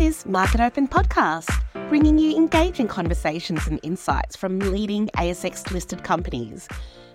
This 0.00 0.20
is 0.20 0.24
Market 0.24 0.62
Open 0.62 0.88
Podcast, 0.88 1.50
bringing 1.90 2.16
you 2.18 2.34
engaging 2.34 2.88
conversations 2.88 3.66
and 3.66 3.78
insights 3.82 4.34
from 4.34 4.58
leading 4.58 5.08
ASX 5.08 5.70
listed 5.72 6.04
companies. 6.04 6.66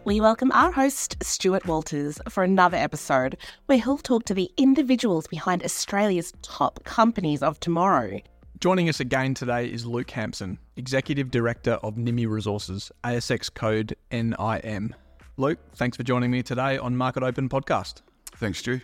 We 0.03 0.21
welcome 0.21 0.51
our 0.51 0.71
host, 0.71 1.17
Stuart 1.23 1.65
Walters, 1.65 2.19
for 2.29 2.43
another 2.43 2.77
episode 2.77 3.37
where 3.65 3.79
he'll 3.79 3.97
talk 3.97 4.25
to 4.25 4.35
the 4.35 4.51
individuals 4.57 5.25
behind 5.25 5.63
Australia's 5.63 6.31
top 6.43 6.83
companies 6.83 7.41
of 7.41 7.59
tomorrow. 7.59 8.19
Joining 8.59 8.87
us 8.87 8.99
again 8.99 9.33
today 9.33 9.65
is 9.65 9.87
Luke 9.87 10.11
Hampson, 10.11 10.59
Executive 10.75 11.31
Director 11.31 11.79
of 11.81 11.95
Nimy 11.95 12.29
Resources, 12.29 12.91
ASX 13.03 13.51
code 13.51 13.95
NIM. 14.11 14.93
Luke, 15.37 15.57
thanks 15.73 15.97
for 15.97 16.03
joining 16.03 16.29
me 16.29 16.43
today 16.43 16.77
on 16.77 16.95
Market 16.95 17.23
Open 17.23 17.49
Podcast. 17.49 18.03
Thanks, 18.35 18.59
Stu. 18.59 18.79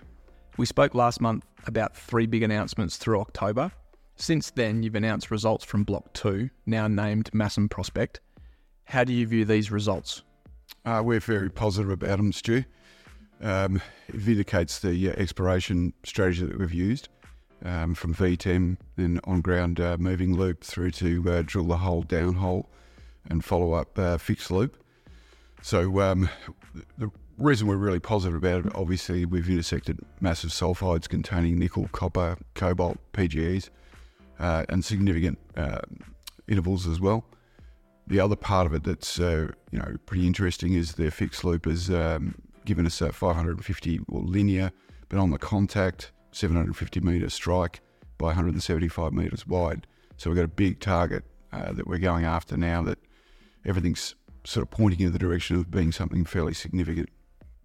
We 0.58 0.66
spoke 0.66 0.96
last 0.96 1.22
month 1.22 1.46
about 1.68 1.96
three 1.96 2.26
big 2.26 2.42
announcements 2.42 2.98
through 2.98 3.22
October. 3.22 3.72
Since 4.16 4.52
then, 4.52 4.84
you've 4.84 4.96
announced 4.96 5.32
results 5.32 5.66
from 5.66 5.84
Block 5.84 6.14
2, 6.14 6.50
now 6.66 6.88
named 6.88 7.30
Masson 7.34 7.70
Prospect. 7.70 8.20
How 8.86 9.04
do 9.04 9.14
you 9.14 9.26
view 9.26 9.46
these 9.46 9.72
results? 9.72 10.24
Uh, 10.86 11.02
we're 11.04 11.20
very 11.20 11.50
positive 11.50 11.92
about 11.92 12.18
them, 12.18 12.32
Stu. 12.32 12.64
Um, 13.42 13.82
it 14.08 14.16
vindicates 14.16 14.80
the 14.80 15.10
uh, 15.10 15.14
exploration 15.14 15.94
strategy 16.04 16.46
that 16.46 16.60
we've 16.60 16.74
used 16.74 17.10
um, 17.66 17.96
from 17.96 18.14
VTEM, 18.14 18.78
then 18.96 19.20
on 19.24 19.42
ground 19.42 19.80
uh, 19.80 19.98
moving 20.00 20.36
loop 20.36 20.64
through 20.64 20.92
to 20.92 21.24
uh, 21.28 21.44
drill 21.46 21.66
the 21.66 21.78
hole 21.78 22.04
down 22.04 22.36
hole 22.36 22.70
and 23.30 23.44
follow 23.44 23.74
up 23.74 23.98
uh, 23.98 24.18
fixed 24.18 24.52
loop. 24.52 24.78
So 25.62 26.02
um, 26.02 26.30
the 26.98 27.12
reason 27.38 27.68
we're 27.68 27.76
really 27.76 28.00
positive 28.00 28.36
about 28.36 28.66
it, 28.66 28.72
obviously, 28.76 29.26
we've 29.26 29.50
intersected 29.50 30.00
massive 30.20 30.50
sulfides 30.50 31.08
containing 31.08 31.60
nickel, 31.60 31.88
copper, 31.92 32.38
cobalt, 32.56 32.98
PGEs, 33.14 33.70
uh, 34.42 34.66
and 34.68 34.84
significant 34.84 35.40
uh, 35.56 35.80
intervals 36.48 36.88
as 36.88 37.00
well. 37.00 37.24
The 38.08 38.20
other 38.20 38.36
part 38.36 38.66
of 38.66 38.74
it 38.74 38.84
that's 38.84 39.20
uh, 39.20 39.48
you 39.72 39.80
know 39.80 39.96
pretty 40.06 40.28
interesting 40.28 40.74
is 40.74 40.94
the 40.94 41.12
fixed 41.12 41.46
loop 41.46 41.66
has 41.66 41.90
um, 41.90 42.36
given 42.66 42.86
us 42.86 43.00
a 43.00 43.14
550 43.14 44.02
well, 44.10 44.24
linear, 44.24 44.72
but 45.08 45.20
on 45.20 45.30
the 45.30 45.38
contact 45.38 46.12
750 46.32 47.00
metre 47.00 47.30
strike 47.30 47.80
by 48.18 48.28
175 48.28 49.14
metres 49.14 49.48
wide. 49.48 49.88
So 50.18 50.30
we've 50.30 50.38
got 50.38 50.46
a 50.46 50.50
big 50.50 50.80
target 50.80 51.24
uh, 51.54 51.72
that 51.74 51.88
we're 51.88 52.00
going 52.00 52.26
after 52.26 52.58
now 52.58 52.82
that 52.84 53.00
everything's 53.66 54.16
sort 54.44 54.64
of 54.64 54.72
pointing 54.72 55.02
in 55.02 55.12
the 55.12 55.20
direction 55.20 55.56
of 55.56 55.70
being 55.70 55.92
something 55.92 56.26
fairly 56.26 56.54
significant. 56.54 57.10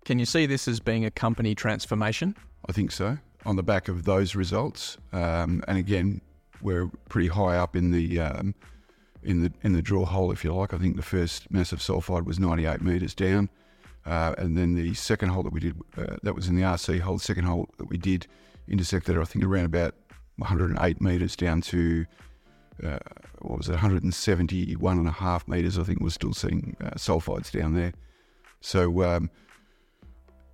Can 0.05 0.19
you 0.19 0.27
see 0.27 0.47
this 0.47 0.69
as 0.69 0.79
being 0.79 1.05
a 1.05 1.11
company 1.11 1.55
transformation? 1.55 2.37
I 2.69 2.73
think 2.73 2.93
so. 2.93 3.19
On 3.45 3.57
the 3.57 3.63
back 3.63 3.89
of 3.89 4.05
those 4.05 4.35
results, 4.35 4.99
um, 5.13 5.63
and 5.69 5.79
again, 5.79 6.21
we're 6.63 6.91
pretty 7.09 7.29
high 7.29 7.57
up 7.57 7.77
in 7.77 7.91
the 7.91 8.21
um, 8.21 8.55
in 9.23 9.43
the 9.43 9.53
in 9.63 9.73
the 9.73 9.83
drill 9.83 10.07
hole, 10.07 10.31
if 10.33 10.45
you 10.45 10.55
like. 10.55 10.73
I 10.73 10.79
think 10.79 10.97
the 10.97 11.03
first 11.03 11.51
massive 11.51 11.81
sulfide 11.81 12.25
was 12.25 12.39
98 12.39 12.81
metres 12.81 13.15
down, 13.15 13.49
uh, 14.05 14.35
and 14.39 14.57
then 14.57 14.75
the 14.75 14.95
second 14.95 15.31
hole 15.31 15.43
that 15.43 15.53
we 15.53 15.61
did 15.61 15.77
uh, 15.97 16.17
that 16.23 16.35
was 16.35 16.49
in 16.49 16.57
the 16.57 16.63
RC 16.63 17.01
hole. 17.01 17.19
The 17.19 17.25
second 17.25 17.45
hole 17.45 17.69
that 17.79 17.89
we 17.89 17.99
did 17.99 18.27
intersected, 18.69 19.19
I 19.19 19.25
think, 19.25 19.45
around 19.45 19.67
about 19.67 19.95
108 20.37 21.01
metres 21.01 21.37
down 21.37 21.61
to 21.63 22.07
uh, 22.85 22.99
what 23.41 23.59
was 23.59 23.69
it, 23.69 23.73
171 23.73 24.99
and 24.99 25.09
a 25.09 25.13
half 25.13 25.47
metres, 25.49 25.79
I 25.79 25.83
think 25.83 26.01
we're 26.01 26.11
still 26.11 26.35
seeing 26.35 26.77
uh, 26.83 26.91
sulfides 26.91 27.51
down 27.51 27.75
there. 27.75 27.93
So, 28.61 29.03
um, 29.03 29.31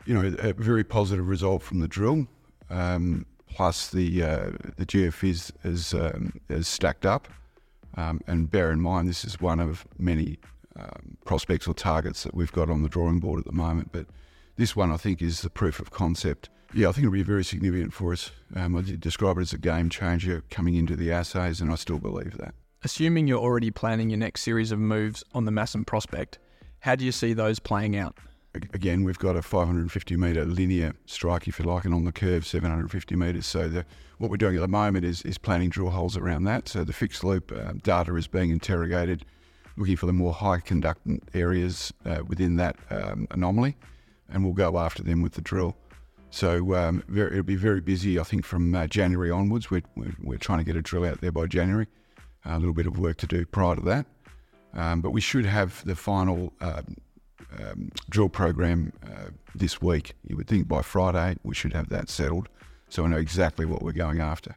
you 0.04 0.14
know, 0.14 0.34
a 0.38 0.52
very 0.52 0.84
positive 0.84 1.28
result 1.28 1.62
from 1.62 1.80
the 1.80 1.88
drill. 1.88 2.26
Um, 2.70 3.26
plus, 3.54 3.90
the 3.90 4.22
uh, 4.22 4.50
the 4.76 4.86
geophys 4.86 5.52
is, 5.64 5.94
um, 5.94 6.40
is 6.48 6.68
stacked 6.68 7.06
up. 7.06 7.28
Um, 7.94 8.20
and 8.26 8.50
bear 8.50 8.70
in 8.72 8.80
mind, 8.80 9.08
this 9.08 9.24
is 9.24 9.40
one 9.40 9.60
of 9.60 9.86
many 9.98 10.38
um, 10.76 11.16
prospects 11.24 11.66
or 11.66 11.74
targets 11.74 12.22
that 12.22 12.34
we've 12.34 12.52
got 12.52 12.70
on 12.70 12.82
the 12.82 12.88
drawing 12.88 13.20
board 13.20 13.40
at 13.40 13.46
the 13.46 13.52
moment. 13.52 13.90
But 13.92 14.06
this 14.56 14.74
one, 14.74 14.90
I 14.90 14.96
think, 14.96 15.20
is 15.20 15.42
the 15.42 15.50
proof 15.50 15.78
of 15.78 15.90
concept. 15.90 16.48
Yeah, 16.74 16.88
I 16.88 16.92
think 16.92 17.04
it'll 17.04 17.12
be 17.12 17.22
very 17.22 17.44
significant 17.44 17.92
for 17.92 18.12
us. 18.12 18.30
Um, 18.56 18.76
I 18.76 18.80
did 18.80 19.00
describe 19.00 19.36
it 19.36 19.42
as 19.42 19.52
a 19.52 19.58
game 19.58 19.90
changer 19.90 20.42
coming 20.50 20.74
into 20.74 20.96
the 20.96 21.12
assays, 21.12 21.60
and 21.60 21.70
I 21.70 21.74
still 21.74 21.98
believe 21.98 22.38
that. 22.38 22.54
Assuming 22.82 23.28
you're 23.28 23.38
already 23.38 23.70
planning 23.70 24.08
your 24.10 24.18
next 24.18 24.42
series 24.42 24.72
of 24.72 24.78
moves 24.78 25.22
on 25.34 25.44
the 25.44 25.50
Masson 25.50 25.84
prospect, 25.84 26.38
how 26.80 26.96
do 26.96 27.04
you 27.04 27.12
see 27.12 27.34
those 27.34 27.58
playing 27.58 27.96
out? 27.96 28.16
Again, 28.54 29.02
we've 29.02 29.18
got 29.18 29.34
a 29.34 29.40
550 29.40 30.16
metre 30.16 30.44
linear 30.44 30.92
strike, 31.06 31.48
if 31.48 31.58
you 31.58 31.64
like, 31.64 31.86
and 31.86 31.94
on 31.94 32.04
the 32.04 32.12
curve, 32.12 32.46
750 32.46 33.16
metres. 33.16 33.46
So 33.46 33.66
the, 33.66 33.86
what 34.18 34.30
we're 34.30 34.36
doing 34.36 34.56
at 34.56 34.60
the 34.60 34.68
moment 34.68 35.06
is, 35.06 35.22
is 35.22 35.38
planning 35.38 35.70
drill 35.70 35.88
holes 35.88 36.18
around 36.18 36.44
that. 36.44 36.68
So 36.68 36.84
the 36.84 36.92
fixed 36.92 37.24
loop 37.24 37.50
uh, 37.50 37.72
data 37.82 38.14
is 38.16 38.26
being 38.26 38.50
interrogated, 38.50 39.24
looking 39.78 39.96
for 39.96 40.04
the 40.04 40.12
more 40.12 40.34
high 40.34 40.60
conductant 40.60 41.26
areas 41.32 41.94
uh, 42.04 42.22
within 42.26 42.56
that 42.56 42.76
um, 42.90 43.26
anomaly, 43.30 43.74
and 44.28 44.44
we'll 44.44 44.52
go 44.52 44.78
after 44.78 45.02
them 45.02 45.22
with 45.22 45.32
the 45.32 45.40
drill. 45.40 45.74
So 46.28 46.74
um, 46.74 47.02
very, 47.08 47.32
it'll 47.32 47.44
be 47.44 47.56
very 47.56 47.80
busy, 47.80 48.18
I 48.18 48.22
think, 48.22 48.44
from 48.44 48.74
uh, 48.74 48.86
January 48.86 49.30
onwards. 49.30 49.70
We're, 49.70 49.82
we're, 49.96 50.14
we're, 50.22 50.38
trying 50.38 50.58
to 50.58 50.64
get 50.64 50.76
a 50.76 50.82
drill 50.82 51.06
out 51.06 51.22
there 51.22 51.32
by 51.32 51.46
January. 51.46 51.86
Uh, 52.44 52.52
a 52.52 52.58
little 52.58 52.74
bit 52.74 52.86
of 52.86 52.98
work 52.98 53.16
to 53.18 53.26
do 53.26 53.46
prior 53.46 53.76
to 53.76 53.82
that. 53.82 54.06
Um, 54.74 55.00
but 55.00 55.10
we 55.10 55.20
should 55.22 55.46
have 55.46 55.82
the 55.84 55.94
final 55.94 56.52
um, 57.58 57.90
drill 58.08 58.28
program 58.28 58.92
uh, 59.04 59.30
this 59.54 59.80
week. 59.80 60.14
You 60.26 60.36
would 60.36 60.48
think 60.48 60.68
by 60.68 60.82
Friday 60.82 61.36
we 61.42 61.54
should 61.54 61.72
have 61.72 61.88
that 61.90 62.08
settled 62.08 62.48
so 62.88 63.02
we 63.02 63.08
know 63.08 63.16
exactly 63.16 63.64
what 63.64 63.82
we're 63.82 63.92
going 63.92 64.20
after. 64.20 64.56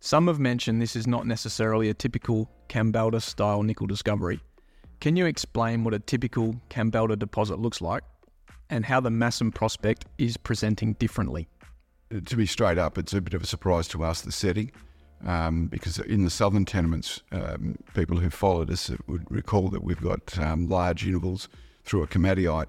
Some 0.00 0.26
have 0.26 0.38
mentioned 0.38 0.82
this 0.82 0.96
is 0.96 1.06
not 1.06 1.26
necessarily 1.26 1.88
a 1.88 1.94
typical 1.94 2.50
Kambalda 2.68 3.22
style 3.22 3.62
nickel 3.62 3.86
discovery. 3.86 4.40
Can 5.00 5.16
you 5.16 5.26
explain 5.26 5.84
what 5.84 5.94
a 5.94 5.98
typical 5.98 6.56
Kambalda 6.70 7.18
deposit 7.18 7.58
looks 7.58 7.80
like? 7.80 8.02
and 8.72 8.86
how 8.86 9.00
the 9.00 9.10
Masson 9.10 9.52
prospect 9.52 10.06
is 10.16 10.38
presenting 10.38 10.94
differently? 10.94 11.46
To 12.24 12.36
be 12.36 12.46
straight 12.46 12.78
up, 12.78 12.96
it's 12.96 13.12
a 13.12 13.20
bit 13.20 13.34
of 13.34 13.42
a 13.42 13.46
surprise 13.46 13.86
to 13.88 14.02
us, 14.02 14.22
the 14.22 14.32
setting, 14.32 14.72
um, 15.26 15.66
because 15.66 15.98
in 15.98 16.24
the 16.24 16.30
southern 16.30 16.64
tenements, 16.64 17.22
um, 17.32 17.76
people 17.94 18.16
who 18.16 18.30
followed 18.30 18.70
us 18.70 18.90
would 19.06 19.30
recall 19.30 19.68
that 19.68 19.84
we've 19.84 20.00
got 20.00 20.38
um, 20.38 20.68
large 20.68 21.06
intervals 21.06 21.50
through 21.84 22.02
a 22.02 22.06
komatiite 22.06 22.66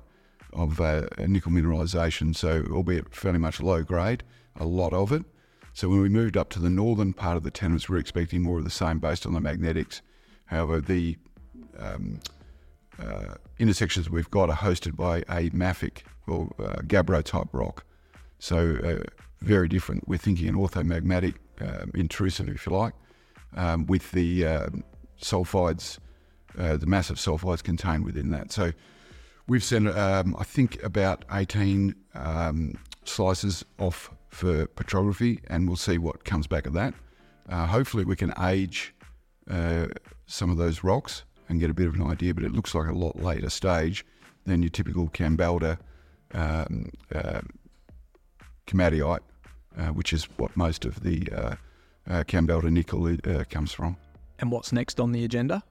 of 0.53 0.79
uh, 0.79 1.07
nickel 1.28 1.51
mineralisation, 1.51 2.35
so 2.35 2.66
albeit 2.72 3.13
fairly 3.13 3.40
much 3.40 3.59
low 3.62 3.84
grade, 3.84 4.24
a 4.56 4.66
lot 4.66 4.94
of 4.94 5.12
it. 5.12 5.24
So 5.74 5.90
when 5.90 6.01
we 6.01 6.09
moved 6.09 6.38
up 6.38 6.50
to 6.51 6.59
the 6.59 6.69
northern 6.69 7.13
part 7.13 7.38
of 7.38 7.44
the 7.44 7.50
tenements, 7.50 7.90
we 7.90 7.96
we're 7.96 8.00
expecting 8.00 8.44
more 8.44 8.59
of 8.59 8.63
the 8.63 8.69
same 8.69 9.00
based 9.00 9.25
on 9.25 9.34
the 9.34 9.41
magnetics. 9.41 10.01
However, 10.46 10.79
the 10.79 11.18
um, 11.79 12.19
uh, 13.00 13.35
intersections 13.57 14.09
we've 14.09 14.29
got 14.29 14.50
are 14.50 14.56
hosted 14.56 14.96
by 14.96 15.19
a 15.30 15.50
mafic 15.50 16.03
or 16.28 16.53
uh, 16.59 16.81
gabbro 16.81 17.24
type 17.24 17.47
rock. 17.51 17.85
So 18.38 18.78
uh, 18.84 19.03
very 19.41 19.68
different. 19.68 20.07
We're 20.07 20.18
thinking 20.18 20.47
an 20.47 20.56
orthomagmatic 20.56 21.35
um, 21.59 21.91
intrusive, 21.95 22.47
if 22.50 22.68
you 22.68 22.74
like, 22.74 22.94
um, 23.56 23.88
with 23.88 24.12
the 24.12 24.45
um, 24.45 24.84
sulfides, 25.19 25.97
uh, 26.57 26.78
the 26.78 26.85
massive 26.85 27.18
sulfides 27.18 27.63
contained 27.63 28.06
within 28.06 28.30
that. 28.30 28.51
So 28.51 28.74
we've 29.47 29.63
sent, 29.63 29.89
um, 29.89 30.35
I 30.37 30.43
think, 30.43 30.81
about 30.83 31.25
18 31.31 31.95
um, 32.15 32.77
slices 33.05 33.65
off 33.79 34.09
for 34.29 34.65
petrography, 34.67 35.39
and 35.47 35.67
we'll 35.67 35.77
see 35.77 35.97
what 35.97 36.23
comes 36.23 36.47
back 36.47 36.65
of 36.65 36.73
that. 36.73 36.93
Uh, 37.49 37.67
hopefully, 37.67 38.03
we 38.03 38.15
can 38.15 38.33
age 38.41 38.93
uh, 39.49 39.87
some 40.25 40.49
of 40.49 40.57
those 40.57 40.83
rocks 40.83 41.23
and 41.49 41.59
get 41.59 41.69
a 41.69 41.73
bit 41.73 41.87
of 41.87 41.95
an 41.95 42.03
idea, 42.03 42.33
but 42.33 42.43
it 42.43 42.51
looks 42.51 42.73
like 42.73 42.87
a 42.87 42.93
lot 42.93 43.17
later 43.17 43.49
stage 43.49 44.05
than 44.45 44.61
your 44.61 44.69
typical 44.69 45.07
Kambalda 45.09 45.77
um, 46.33 46.89
uh, 47.13 47.41
komatiite, 48.65 49.19
uh, 49.77 49.87
which 49.87 50.13
is 50.13 50.25
what 50.38 50.56
most 50.56 50.85
of 50.85 51.01
the 51.01 51.27
uh, 51.31 51.56
uh, 52.09 52.23
Kambalda 52.23 52.71
nickel 52.71 53.18
comes 53.50 53.71
from. 53.71 53.97
And 54.39 54.51
what's 54.51 54.71
next 54.71 55.00
on 55.00 55.12
the 55.12 55.23
agenda? 55.23 55.63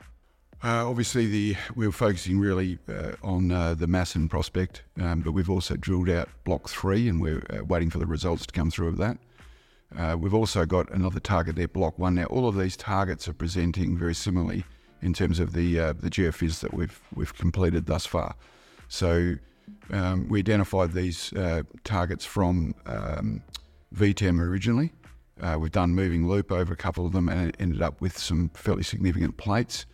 Uh, 0.64 0.88
obviously, 0.88 1.26
the 1.26 1.56
we're 1.75 1.91
focusing 1.91 2.38
really 2.38 2.79
uh, 2.88 3.12
on 3.25 3.50
uh, 3.50 3.75
the 3.75 3.88
Masson 3.88 4.29
prospect, 4.29 4.85
um, 5.00 5.20
but 5.20 5.32
we've 5.32 5.50
also 5.50 5.75
drilled 5.75 6.09
out 6.09 6.29
Block 6.44 6.69
Three, 6.69 7.09
and 7.09 7.20
we're 7.20 7.43
uh, 7.50 7.64
waiting 7.64 7.91
for 7.91 7.99
the 7.99 8.06
results 8.06 8.47
to 8.47 8.53
come 8.53 8.70
through 8.70 8.87
of 8.87 8.97
that. 8.99 9.19
Uh, 9.99 10.17
we've 10.17 10.35
also 10.35 10.64
got 10.64 10.88
another 10.93 11.19
target 11.19 11.56
there, 11.56 11.67
Block 11.67 11.99
One. 11.99 12.14
Now, 12.14 12.26
all 12.26 12.47
of 12.47 12.56
these 12.56 12.76
targets 12.76 13.26
are 13.26 13.32
presenting 13.32 13.99
very 13.99 14.14
similarly 14.14 14.62
in 15.03 15.12
terms 15.12 15.41
of 15.41 15.53
the 15.53 15.81
uh, 15.81 15.93
the 15.94 16.09
geophys 16.09 16.61
that 16.61 16.73
we've 16.73 17.00
we've 17.12 17.35
completed 17.37 17.87
thus 17.87 18.06
far. 18.06 18.37
So 18.87 19.35
um, 19.91 20.29
we 20.29 20.38
identified 20.38 20.93
these 20.93 21.35
targets 21.82 22.25
from 22.25 22.76
um, 22.87 23.43
VTEM 23.97 24.38
originally. 24.38 24.93
We've 25.59 25.73
done 25.73 25.93
moving 25.97 26.29
loop 26.29 26.53
over 26.53 26.73
a 26.73 26.76
couple 26.76 27.05
of 27.05 27.12
them 27.12 27.29
and 27.29 27.56
ended 27.59 27.82
up 27.82 28.00
with 28.00 28.17
some 28.17 28.50
fairly 28.55 28.85
significant 28.85 29.38
plates. 29.38 29.87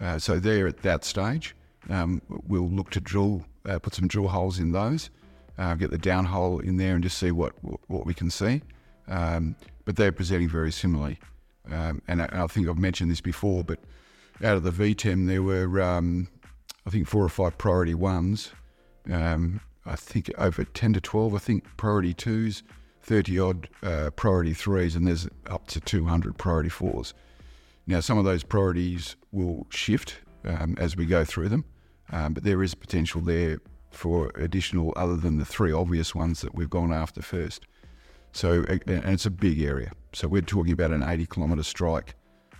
Uh, 0.00 0.18
so 0.18 0.38
there 0.38 0.66
at 0.66 0.78
that 0.78 1.04
stage, 1.04 1.54
um, 1.88 2.22
we'll 2.46 2.68
look 2.68 2.90
to 2.90 3.00
drill, 3.00 3.44
uh, 3.68 3.78
put 3.78 3.94
some 3.94 4.08
drill 4.08 4.28
holes 4.28 4.58
in 4.58 4.72
those, 4.72 5.10
uh, 5.58 5.74
get 5.74 5.90
the 5.90 5.98
down 5.98 6.24
hole 6.24 6.58
in 6.60 6.76
there 6.76 6.94
and 6.94 7.02
just 7.02 7.18
see 7.18 7.30
what 7.30 7.52
what 7.88 8.06
we 8.06 8.14
can 8.14 8.30
see. 8.30 8.62
Um, 9.08 9.56
but 9.84 9.96
they're 9.96 10.12
presenting 10.12 10.48
very 10.48 10.72
similarly. 10.72 11.18
Um, 11.70 12.00
and, 12.08 12.22
I, 12.22 12.26
and, 12.26 12.42
I, 12.42 12.46
think 12.46 12.68
I've 12.68 12.78
mentioned 12.78 13.10
this 13.10 13.20
before, 13.20 13.64
but 13.64 13.78
out 14.42 14.56
of 14.56 14.62
the 14.62 14.70
VTEM, 14.70 15.26
there 15.26 15.42
were, 15.42 15.82
um, 15.82 16.28
I 16.86 16.90
think, 16.90 17.06
four 17.06 17.24
or 17.24 17.28
five 17.28 17.58
priority 17.58 17.94
ones. 17.94 18.52
Um, 19.10 19.60
I 19.84 19.96
think 19.96 20.30
over 20.38 20.64
10 20.64 20.94
to 20.94 21.00
12, 21.00 21.34
I 21.34 21.38
think, 21.38 21.64
priority 21.76 22.14
twos, 22.14 22.62
30 23.02 23.38
odd 23.38 23.68
uh, 23.82 24.10
priority 24.10 24.54
threes, 24.54 24.96
and 24.96 25.06
there's 25.06 25.28
up 25.46 25.66
to 25.68 25.80
200 25.80 26.38
priority 26.38 26.68
fours. 26.68 27.14
Now, 27.86 28.00
some 28.00 28.18
of 28.18 28.24
those 28.24 28.42
priorities 28.42 29.16
will 29.32 29.66
shift 29.70 30.18
um, 30.44 30.76
as 30.78 30.96
we 30.96 31.06
go 31.06 31.24
through 31.24 31.48
them, 31.48 31.64
um, 32.12 32.34
but 32.34 32.44
there 32.44 32.62
is 32.62 32.74
potential 32.74 33.20
there 33.20 33.58
for 33.90 34.30
additional, 34.36 34.92
other 34.96 35.16
than 35.16 35.38
the 35.38 35.44
three 35.44 35.72
obvious 35.72 36.14
ones 36.14 36.40
that 36.42 36.54
we've 36.54 36.70
gone 36.70 36.92
after 36.92 37.22
first. 37.22 37.66
So, 38.32 38.64
and 38.68 38.82
it's 38.86 39.26
a 39.26 39.30
big 39.30 39.60
area. 39.60 39.92
So 40.12 40.28
we're 40.28 40.42
talking 40.42 40.72
about 40.72 40.92
an 40.92 41.02
80 41.02 41.26
kilometre 41.26 41.62
strike, 41.64 42.14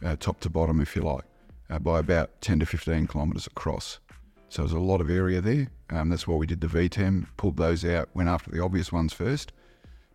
uh, 0.05 0.17
top 0.19 0.41
to 0.41 0.51
bottom, 0.51 0.81
if 0.81 0.97
you 0.97 1.03
like, 1.03 1.25
uh, 1.69 1.79
by 1.79 2.01
about 2.01 2.41
10 2.41 2.61
to 2.61 2.67
15 2.67 3.07
kilometres 3.07 3.47
across. 3.47 4.01
So 4.49 4.63
there's 4.63 4.73
a 4.73 4.81
lot 4.81 5.01
of 5.01 5.11
area 5.11 5.41
there. 5.41 5.69
Um, 5.91 6.09
that's 6.09 6.27
why 6.27 6.35
we 6.35 6.47
did 6.47 6.61
the 6.61 6.67
VTEM, 6.67 7.27
pulled 7.37 7.57
those 7.57 7.85
out, 7.85 8.09
went 8.15 8.29
after 8.29 8.51
the 8.51 8.63
obvious 8.63 8.91
ones 8.91 9.13
first. 9.13 9.53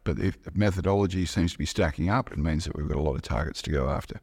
But 0.04 0.20
if 0.20 0.42
the 0.44 0.52
methodology 0.54 1.26
seems 1.26 1.54
to 1.54 1.58
be 1.58 1.66
stacking 1.66 2.10
up, 2.10 2.32
it 2.32 2.38
means 2.38 2.66
that 2.66 2.76
we've 2.76 2.88
got 2.88 2.98
a 2.98 3.02
lot 3.02 3.16
of 3.16 3.22
targets 3.22 3.62
to 3.64 3.72
go 3.72 3.90
after. 3.90 4.20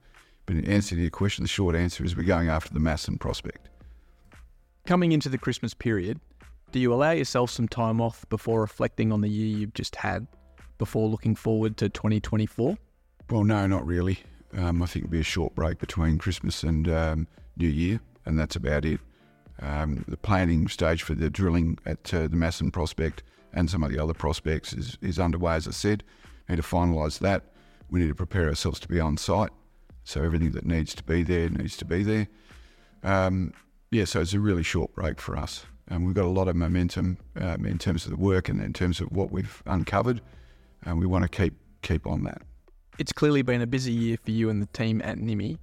But 0.47 0.57
in 0.57 0.65
answer 0.67 0.95
to 0.95 1.01
your 1.01 1.11
question, 1.11 1.45
the 1.45 1.49
short 1.49 1.77
answer 1.77 2.05
is 2.05 2.17
we're 2.17 2.25
going 2.25 2.49
after 2.49 2.73
the 2.73 2.81
Masson 2.81 3.19
prospect. 3.19 3.69
Coming 4.87 5.13
into 5.13 5.29
the 5.29 5.39
Christmas 5.39 5.75
period, 5.75 6.21
do 6.73 6.81
you 6.81 6.93
allow 6.93 7.13
yourself 7.13 7.51
some 7.51 7.69
time 7.69 8.01
off 8.01 8.29
before 8.29 8.61
reflecting 8.61 9.13
on 9.13 9.21
the 9.21 9.29
year 9.29 9.59
you've 9.59 9.75
just 9.75 9.95
had, 9.97 10.27
before 10.79 11.09
looking 11.09 11.35
forward 11.35 11.77
to 11.77 11.89
2024? 11.89 12.77
Well, 13.31 13.45
no, 13.45 13.67
not 13.67 13.87
really. 13.87 14.19
Um, 14.57 14.83
I 14.83 14.87
think 14.87 15.05
it'll 15.05 15.13
be 15.13 15.21
a 15.21 15.25
short 15.25 15.55
break 15.55 15.79
between 15.79 16.19
Christmas 16.19 16.63
and 16.63 16.89
um, 16.89 17.29
New 17.57 17.69
Year, 17.69 18.01
and 18.27 18.39
that's 18.39 18.57
about 18.57 18.85
it. 18.85 19.01
Um, 19.61 20.05
the 20.09 20.17
planning 20.17 20.67
stage 20.69 21.03
for 21.03 21.15
the 21.15 21.31
drilling 21.31 21.79
at 21.87 22.13
uh, 22.13 22.27
the 22.27 22.37
Masson 22.37 22.71
prospect 22.71 23.23
and 23.53 23.71
some 23.71 23.83
of 23.83 23.93
the 23.93 24.03
other 24.03 24.15
prospects 24.15 24.73
is, 24.73 24.99
is 25.01 25.19
underway, 25.19 25.55
as 25.55 25.69
I 25.69 25.73
said. 25.73 26.03
We 26.49 26.57
need 26.57 26.63
to 26.63 26.69
finalise 26.69 27.19
that. 27.21 27.45
We 27.91 28.01
need 28.01 28.09
to 28.09 28.15
prepare 28.15 28.49
ourselves 28.49 28.81
to 28.81 28.89
be 28.89 28.99
on 28.99 29.17
site. 29.17 29.51
So 30.05 30.23
everything 30.23 30.53
that 30.53 30.67
needs 30.67 30.95
to 30.97 31.03
be 31.03 31.23
there 31.23 31.49
needs 31.49 31.77
to 31.79 31.85
be 31.85 32.03
there. 32.03 32.29
Um, 33.03 33.53
yeah, 33.91 34.05
so 34.05 34.21
it's 34.21 34.33
a 34.33 34.41
really 34.41 34.63
short 34.63 34.95
break 34.95 35.21
for 35.21 35.37
us. 35.37 35.65
And 35.89 36.07
we've 36.07 36.15
got 36.15 36.25
a 36.25 36.29
lot 36.29 36.49
of 36.49 36.57
momentum 36.57 37.19
um, 37.37 37.67
in 37.67 37.79
terms 37.79 38.05
of 38.05 38.11
the 38.11 38.17
work 38.17 38.49
and 38.49 38.63
in 38.63 38.73
terms 38.73 39.01
of 39.01 39.13
what 39.13 39.31
we've 39.31 39.63
uncovered. 39.67 40.21
And 40.85 40.99
we 40.99 41.07
want 41.07 41.23
to 41.25 41.29
keep 41.29 41.55
keep 41.83 42.07
on 42.07 42.25
that. 42.25 42.43
It's 42.99 43.13
clearly 43.13 43.43
been 43.43 43.61
a 43.61 43.67
busy 43.67 43.93
year 43.93 44.17
for 44.23 44.31
you 44.31 44.51
and 44.51 44.63
the 44.63 44.67
team 44.67 45.01
at 45.03 45.19
Nimy. 45.19 45.59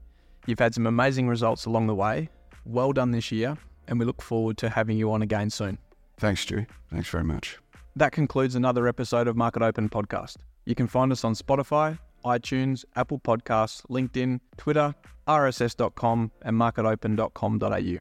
You've 0.46 0.60
had 0.60 0.74
some 0.74 0.88
amazing 0.88 1.28
results 1.28 1.66
along 1.66 1.88
the 1.88 1.96
way. 1.96 2.30
Well 2.66 2.92
done 2.92 3.12
this 3.12 3.32
year, 3.32 3.58
and 3.88 4.00
we 4.00 4.06
look 4.06 4.22
forward 4.22 4.58
to 4.58 4.70
having 4.70 4.98
you 4.98 5.12
on 5.12 5.22
again 5.22 5.50
soon. 5.50 5.78
Thanks, 6.18 6.42
Stu. 6.42 6.66
Thanks 6.92 7.08
very 7.10 7.24
much. 7.24 7.58
That 7.96 8.12
concludes 8.12 8.56
another 8.56 8.88
episode 8.88 9.28
of 9.28 9.36
Market 9.36 9.62
Open 9.62 9.90
Podcast. 9.90 10.38
You 10.66 10.76
can 10.76 10.88
find 10.88 11.12
us 11.12 11.24
on 11.24 11.34
Spotify, 11.34 11.98
iTunes, 12.26 12.86
Apple 12.96 13.20
Podcasts, 13.20 13.86
LinkedIn, 13.88 14.40
Twitter, 14.58 14.96
rss.com, 15.28 16.32
and 16.42 16.56
marketopen.com.au. 16.56 17.98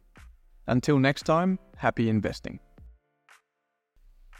Until 0.66 0.98
next 0.98 1.22
time, 1.22 1.58
happy 1.76 2.08
investing. 2.08 2.60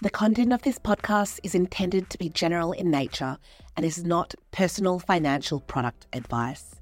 The 0.00 0.10
content 0.10 0.52
of 0.52 0.62
this 0.62 0.78
podcast 0.78 1.40
is 1.42 1.56
intended 1.56 2.08
to 2.10 2.18
be 2.18 2.28
general 2.28 2.70
in 2.70 2.88
nature 2.88 3.36
and 3.76 3.84
is 3.84 4.04
not 4.04 4.34
personal 4.52 5.00
financial 5.00 5.60
product 5.60 6.06
advice. 6.12 6.76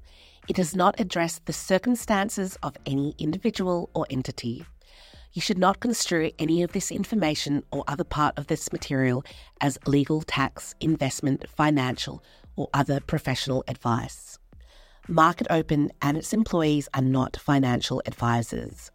It 0.47 0.55
does 0.55 0.75
not 0.75 0.99
address 0.99 1.41
the 1.43 1.51
circumstances 1.51 2.57
of 2.61 2.77
any 2.85 3.15
individual 3.17 3.89
or 3.95 4.05
entity. 4.09 4.65
You 5.33 5.41
should 5.41 5.57
not 5.57 5.79
construe 5.79 6.31
any 6.39 6.63
of 6.63 6.71
this 6.71 6.91
information 6.91 7.63
or 7.71 7.83
other 7.87 8.03
part 8.03 8.37
of 8.37 8.47
this 8.47 8.71
material 8.71 9.25
as 9.61 9.77
legal, 9.85 10.21
tax, 10.21 10.73
investment, 10.79 11.45
financial, 11.49 12.23
or 12.57 12.67
other 12.73 12.99
professional 12.99 13.63
advice. 13.69 14.37
Market 15.07 15.47
Open 15.49 15.89
and 16.01 16.17
its 16.17 16.33
employees 16.33 16.89
are 16.93 17.01
not 17.01 17.37
financial 17.37 18.01
advisors. 18.05 18.91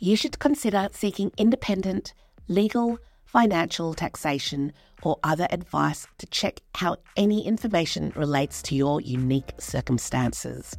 You 0.00 0.16
should 0.16 0.40
consider 0.40 0.88
seeking 0.90 1.30
independent, 1.38 2.14
legal, 2.48 2.98
financial, 3.24 3.94
taxation, 3.94 4.72
or 5.04 5.18
other 5.22 5.46
advice 5.50 6.08
to 6.18 6.26
check 6.26 6.60
how 6.74 6.96
any 7.16 7.46
information 7.46 8.12
relates 8.16 8.60
to 8.62 8.74
your 8.74 9.00
unique 9.00 9.52
circumstances. 9.58 10.76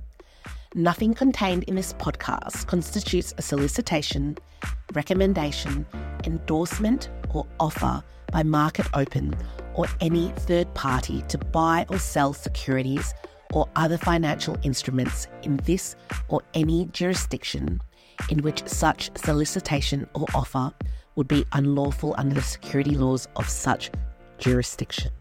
Nothing 0.76 1.14
contained 1.14 1.64
in 1.64 1.76
this 1.76 1.94
podcast 1.94 2.68
constitutes 2.68 3.34
a 3.38 3.42
solicitation, 3.42 4.38
recommendation, 4.94 5.86
endorsement, 6.26 7.10
or 7.34 7.48
offer 7.60 8.04
by 8.32 8.44
Market 8.44 8.88
Open 8.94 9.36
or 9.76 9.86
any 10.02 10.30
third 10.30 10.74
party 10.74 11.22
to 11.30 11.38
buy 11.38 11.86
or 11.90 12.00
sell 12.00 12.34
securities 12.34 13.14
or 13.54 13.68
other 13.76 13.98
financial 13.98 14.58
instruments 14.64 15.28
in 15.44 15.58
this 15.58 15.96
or 16.28 16.42
any 16.54 16.86
jurisdiction 16.88 17.80
in 18.30 18.42
which 18.42 18.68
such 18.68 19.10
solicitation 19.18 20.08
or 20.14 20.26
offer 20.34 20.72
would 21.16 21.28
be 21.28 21.46
unlawful 21.54 22.16
under 22.18 22.36
the 22.36 22.42
security 22.42 22.96
laws 22.96 23.28
of 23.36 23.48
such 23.48 23.92
jurisdiction. 24.38 25.12